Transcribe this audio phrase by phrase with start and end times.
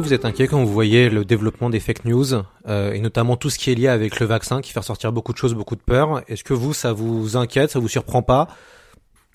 [0.00, 2.34] vous êtes inquiet quand vous voyez le développement des fake news
[2.66, 5.32] euh, et notamment tout ce qui est lié avec le vaccin qui fait ressortir beaucoup
[5.32, 6.22] de choses, beaucoup de peur?
[6.28, 8.48] Est-ce que vous, ça vous inquiète, ça vous surprend pas?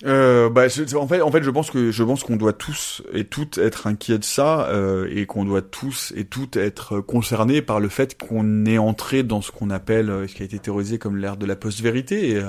[0.05, 0.65] Euh, bah,
[0.95, 5.07] en fait, je pense que qu'on doit tous et toutes être inquiets de ça euh,
[5.11, 9.41] et qu'on doit tous et toutes être concernés par le fait qu'on est entré dans
[9.41, 12.41] ce qu'on appelle, ce qui a été théorisé comme l'ère de la post-vérité.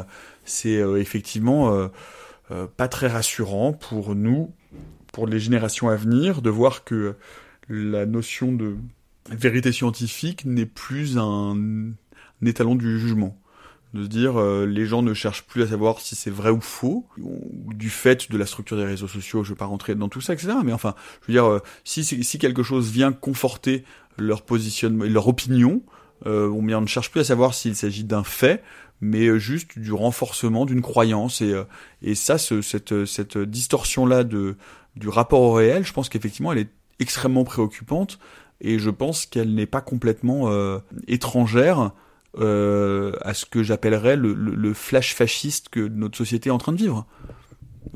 [0.45, 1.89] C'est effectivement
[2.77, 4.53] pas très rassurant pour nous,
[5.13, 7.15] pour les générations à venir, de voir que
[7.69, 8.77] la notion de
[9.31, 11.57] vérité scientifique n'est plus un,
[12.45, 13.39] étalon du jugement.
[13.95, 16.61] De se dire euh, les gens ne cherchent plus à savoir si c'est vrai ou
[16.61, 20.21] faux du fait de la structure des réseaux sociaux je vais pas rentrer dans tout
[20.21, 23.85] ça etc mais enfin je veux dire euh, si si quelque chose vient conforter
[24.19, 25.81] leur positionnement leur opinion
[26.27, 28.63] euh, on, ne cherche plus à savoir s'il s'agit d'un fait
[29.01, 31.55] mais euh, juste du renforcement d'une croyance et
[32.03, 34.57] et ça ce, cette cette distorsion là de
[34.97, 38.19] du rapport au réel je pense qu'effectivement elle est extrêmement préoccupante
[38.61, 40.51] et je pense qu'elle n'est pas complètement
[41.07, 41.93] étrangère
[42.37, 46.59] euh, à ce que j'appellerais le, le, le, flash fasciste que notre société est en
[46.59, 47.07] train de vivre.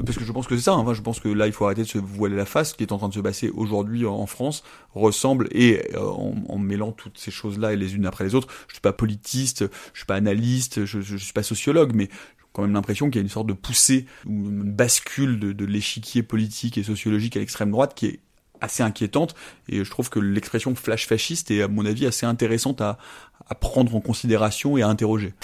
[0.05, 0.95] Parce que je pense que c'est ça, hein.
[0.95, 2.93] je pense que là il faut arrêter de se voiler la face, ce qui est
[2.93, 4.65] en train de se passer aujourd'hui en France
[4.95, 8.49] ressemble, et euh, en, en, mêlant toutes ces choses-là et les unes après les autres,
[8.69, 12.47] je suis pas politiste, je suis pas analyste, je, je, suis pas sociologue, mais j'ai
[12.55, 15.65] quand même l'impression qu'il y a une sorte de poussée ou une bascule de, de
[15.67, 18.21] l'échiquier politique et sociologique à l'extrême droite qui est
[18.63, 19.35] assez inquiétante
[19.69, 22.97] et je trouve que l'expression flash fasciste est à mon avis assez intéressante à,
[23.49, 25.35] à prendre en considération et à interroger.